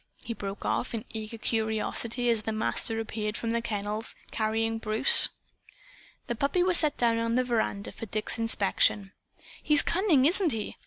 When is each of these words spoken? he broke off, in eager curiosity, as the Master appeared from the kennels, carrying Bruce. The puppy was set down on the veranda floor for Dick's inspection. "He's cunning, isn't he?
he 0.23 0.33
broke 0.33 0.65
off, 0.65 0.95
in 0.95 1.05
eager 1.11 1.37
curiosity, 1.37 2.27
as 2.31 2.41
the 2.41 2.51
Master 2.51 2.99
appeared 2.99 3.37
from 3.37 3.51
the 3.51 3.61
kennels, 3.61 4.15
carrying 4.31 4.79
Bruce. 4.79 5.29
The 6.25 6.33
puppy 6.33 6.63
was 6.63 6.79
set 6.79 6.97
down 6.97 7.19
on 7.19 7.35
the 7.35 7.43
veranda 7.43 7.91
floor 7.91 7.99
for 7.99 8.05
Dick's 8.07 8.39
inspection. 8.39 9.11
"He's 9.61 9.83
cunning, 9.83 10.25
isn't 10.25 10.53
he? 10.53 10.73